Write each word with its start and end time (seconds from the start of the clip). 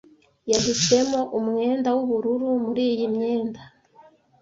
Yahisemo 0.51 1.19
umwenda 1.39 1.89
w'ubururu 1.95 2.49
muri 2.65 2.85
imyenda. 3.05 3.61